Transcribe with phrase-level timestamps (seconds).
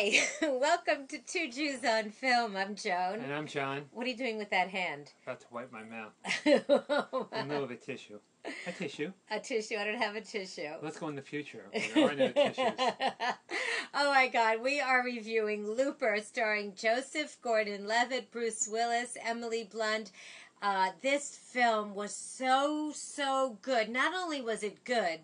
[0.00, 0.12] Hi,
[0.42, 2.56] welcome to Two Jews on Film.
[2.56, 3.18] I'm Joan.
[3.18, 3.86] And I'm John.
[3.90, 5.10] What are you doing with that hand?
[5.24, 6.12] About to wipe my mouth.
[6.68, 8.20] oh, In the middle of a tissue.
[8.68, 9.10] A tissue.
[9.28, 9.74] a tissue.
[9.74, 10.68] I don't have a tissue.
[10.80, 11.64] Let's go in the future.
[11.72, 12.70] There are no tissues.
[13.92, 20.12] oh my God, we are reviewing Looper, starring Joseph Gordon-Levitt, Bruce Willis, Emily Blunt.
[20.62, 23.88] Uh, this film was so so good.
[23.88, 25.22] Not only was it good,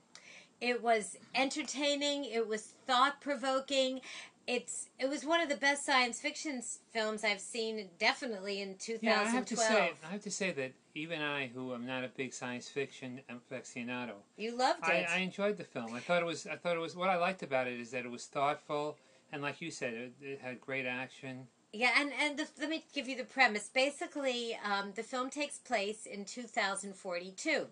[0.60, 2.24] it was entertaining.
[2.24, 4.00] It was thought provoking.
[4.46, 6.62] It's it was one of the best science fiction
[6.92, 9.02] films I've seen, definitely in 2012.
[9.02, 12.04] Yeah, I have to say, I have to say that even I, who am not
[12.04, 15.06] a big science fiction aficionado, you loved I, it.
[15.10, 15.94] I enjoyed the film.
[15.94, 16.46] I thought it was.
[16.46, 16.94] I thought it was.
[16.94, 18.98] What I liked about it is that it was thoughtful,
[19.32, 21.46] and like you said, it, it had great action.
[21.72, 23.70] Yeah, and and the, let me give you the premise.
[23.72, 27.66] Basically, um, the film takes place in 2042,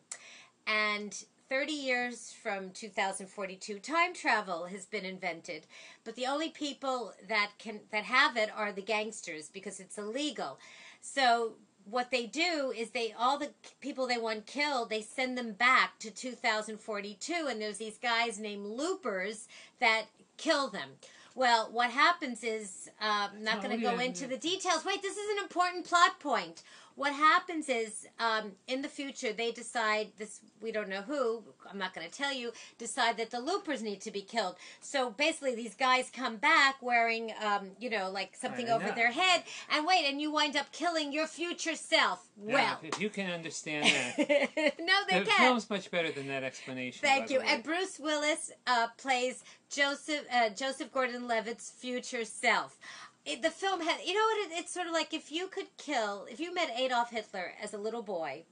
[0.66, 5.66] and 30 years from 2042, time travel has been invented.
[6.02, 10.58] But the only people that can that have it are the gangsters because it's illegal.
[11.02, 13.50] So what they do is they all the
[13.82, 18.64] people they want killed they send them back to 2042 and there's these guys named
[18.64, 19.48] loopers
[19.80, 20.04] that
[20.36, 20.90] kill them
[21.34, 25.16] well what happens is uh, i'm not going to go into the details wait this
[25.16, 26.62] is an important plot point
[26.96, 31.78] what happens is um, in the future they decide this we don't know who i'm
[31.78, 35.54] not going to tell you decide that the loopers need to be killed so basically
[35.54, 40.04] these guys come back wearing um, you know like something over their head and wait
[40.06, 44.18] and you wind up killing your future self Now, well if you can understand that,
[44.80, 47.00] no they the can't film's much better than that explanation.
[47.02, 47.40] Thank you.
[47.40, 52.78] And Bruce Willis uh, plays Joseph uh, Joseph Gordon-Levitt's future self.
[53.24, 54.50] It, the film had, you know what?
[54.52, 57.72] It, it's sort of like if you could kill, if you met Adolf Hitler as
[57.72, 58.42] a little boy,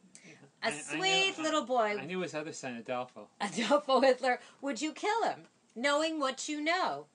[0.62, 3.28] a I- I knew- sweet I- little boy, I knew his other son, Adolfo.
[3.40, 7.06] Adolfo Hitler, would you kill him, knowing what you know?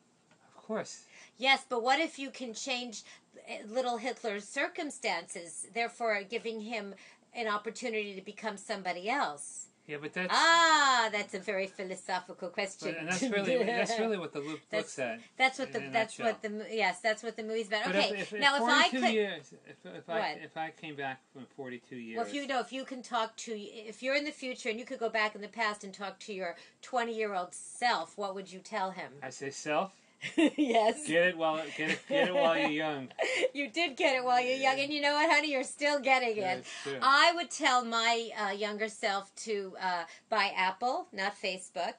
[0.57, 1.03] Of course.
[1.37, 3.03] Yes, but what if you can change
[3.49, 6.93] uh, little Hitler's circumstances, therefore giving him
[7.33, 9.67] an opportunity to become somebody else?
[9.87, 10.33] Yeah, but that's.
[10.33, 12.91] Ah, that's a very philosophical question.
[12.91, 15.19] But, and that's really that's really what the loop That's- looks at.
[15.37, 17.85] That's what the that's what the yes that's what the movie's about.
[17.85, 20.57] But Okay, if, if, now if if I 42 could, years, if, if I if
[20.57, 23.51] I came back from 42 years, well, if you know if you can talk to
[23.55, 26.19] if you're in the future and you could go back in the past and talk
[26.21, 29.11] to your 20 year old self, what would you tell him?
[29.21, 29.93] I say self,
[30.57, 33.09] yes, get it while get it get it while you're young.
[33.53, 36.37] you did get it while you're young, and you know what, honey, you're still getting
[36.37, 36.65] it.
[36.83, 36.97] true.
[37.01, 41.93] I would tell my uh, younger self to uh, buy Apple, not Facebook,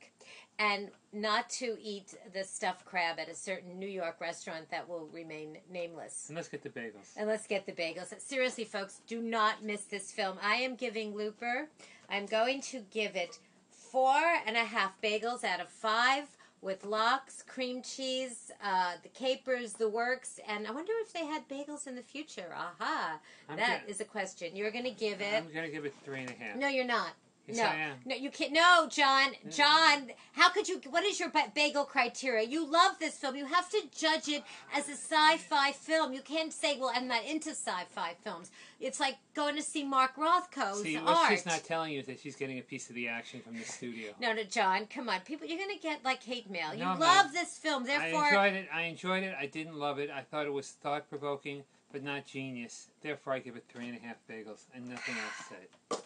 [0.59, 5.09] and not to eat the stuffed crab at a certain New York restaurant that will
[5.13, 6.27] remain nameless.
[6.29, 7.13] and let's get the bagels.
[7.17, 8.19] And let's get the bagels.
[8.21, 10.39] Seriously, folks, do not miss this film.
[10.43, 11.69] I am giving Looper,
[12.09, 13.39] I'm going to give it
[13.71, 19.75] four and a half bagels out of five with lox, cream cheese, uh, the capers,
[19.75, 22.53] the works, and I wonder if they had bagels in the future.
[22.55, 23.19] Aha,
[23.55, 24.57] that go- is a question.
[24.57, 25.35] You're going to give it.
[25.35, 26.57] I'm gonna give it three and a half.
[26.57, 27.11] No, you're not.
[27.47, 27.97] Yes, no, I am.
[28.05, 28.53] no, you can't.
[28.53, 29.55] No, John, mm.
[29.57, 30.81] John, how could you?
[30.91, 32.47] What is your bagel criteria?
[32.47, 33.37] You love this film.
[33.37, 34.43] You have to judge it
[34.75, 36.13] as a sci-fi film.
[36.13, 40.17] You can't say, "Well, I'm not into sci-fi films." It's like going to see Mark
[40.17, 41.31] Rothko's See, what art.
[41.31, 43.65] she's not telling you is that she's getting a piece of the action from the
[43.65, 44.13] studio.
[44.21, 46.75] no, no, John, come on, people, you're gonna get like hate mail.
[46.75, 47.33] You No, love not.
[47.33, 48.69] this film, Therefore, I enjoyed it.
[48.75, 49.35] I enjoyed it.
[49.41, 50.11] I didn't love it.
[50.11, 52.89] I thought it was thought provoking, but not genius.
[53.01, 55.99] Therefore, I give it three and a half bagels and nothing else said.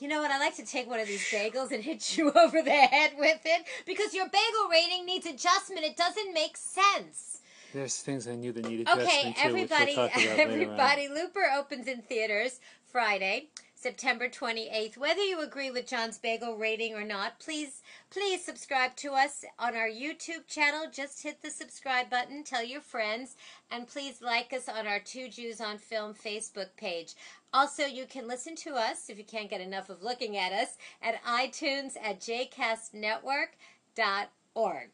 [0.00, 0.30] You know what?
[0.30, 3.40] I like to take one of these bagels and hit you over the head with
[3.44, 5.84] it because your bagel rating needs adjustment.
[5.84, 7.40] It doesn't make sense.
[7.72, 9.08] There's things I knew that needed to adjust.
[9.08, 12.58] Okay, everybody, everybody, Looper opens in theaters
[12.90, 13.48] Friday,
[13.80, 14.98] September 28th.
[14.98, 17.80] Whether you agree with John's bagel rating or not, please,
[18.10, 20.84] please subscribe to us on our YouTube channel.
[20.92, 23.36] Just hit the subscribe button, tell your friends,
[23.70, 27.14] and please like us on our Two Jews on Film Facebook page.
[27.54, 30.76] Also, you can listen to us, if you can't get enough of looking at us,
[31.00, 34.90] at iTunes at jcastnetwork.org.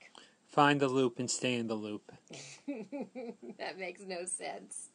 [0.46, 2.12] Find the loop and stay in the loop.
[3.58, 4.90] that makes no sense.